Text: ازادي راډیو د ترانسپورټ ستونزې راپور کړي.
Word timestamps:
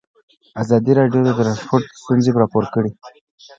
ازادي 0.61 0.91
راډیو 0.99 1.21
د 1.25 1.29
ترانسپورټ 1.39 1.83
ستونزې 2.01 2.29
راپور 2.41 2.65
کړي. 2.73 2.91